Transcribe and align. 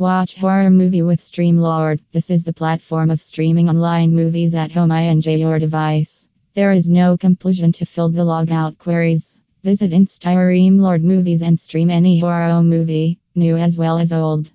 Watch 0.00 0.36
horror 0.36 0.70
movie 0.70 1.02
with 1.02 1.18
Streamlord. 1.18 1.98
This 2.12 2.30
is 2.30 2.44
the 2.44 2.52
platform 2.52 3.10
of 3.10 3.20
streaming 3.20 3.68
online 3.68 4.14
movies 4.14 4.54
at 4.54 4.70
home. 4.70 4.92
I 4.92 5.00
enjoy 5.00 5.34
your 5.34 5.58
device. 5.58 6.28
There 6.54 6.70
is 6.70 6.88
no 6.88 7.16
compulsion 7.16 7.72
to 7.72 7.84
fill 7.84 8.08
the 8.08 8.22
logout 8.22 8.78
queries. 8.78 9.40
Visit 9.64 9.90
Streamlord 9.90 11.02
Movies 11.02 11.42
and 11.42 11.58
stream 11.58 11.90
any 11.90 12.20
horror 12.20 12.62
movie, 12.62 13.18
new 13.34 13.56
as 13.56 13.76
well 13.76 13.98
as 13.98 14.12
old. 14.12 14.52